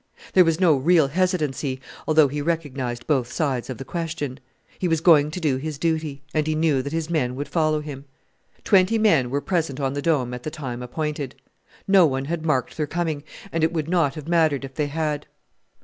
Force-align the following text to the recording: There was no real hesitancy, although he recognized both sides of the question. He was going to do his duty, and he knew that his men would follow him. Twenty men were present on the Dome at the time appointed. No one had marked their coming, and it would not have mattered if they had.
There 0.33 0.43
was 0.43 0.59
no 0.59 0.75
real 0.75 1.09
hesitancy, 1.09 1.79
although 2.07 2.27
he 2.27 2.41
recognized 2.41 3.05
both 3.05 3.31
sides 3.31 3.69
of 3.69 3.77
the 3.77 3.85
question. 3.85 4.39
He 4.79 4.87
was 4.87 4.99
going 4.99 5.29
to 5.29 5.39
do 5.39 5.57
his 5.57 5.77
duty, 5.77 6.23
and 6.33 6.47
he 6.47 6.55
knew 6.55 6.81
that 6.81 6.91
his 6.91 7.07
men 7.11 7.35
would 7.35 7.47
follow 7.47 7.81
him. 7.81 8.05
Twenty 8.63 8.97
men 8.97 9.29
were 9.29 9.41
present 9.41 9.79
on 9.79 9.93
the 9.93 10.01
Dome 10.01 10.33
at 10.33 10.41
the 10.41 10.49
time 10.49 10.81
appointed. 10.81 11.35
No 11.87 12.07
one 12.07 12.25
had 12.25 12.43
marked 12.43 12.77
their 12.77 12.87
coming, 12.87 13.23
and 13.51 13.63
it 13.63 13.71
would 13.73 13.87
not 13.87 14.15
have 14.15 14.27
mattered 14.27 14.65
if 14.65 14.73
they 14.73 14.87
had. 14.87 15.27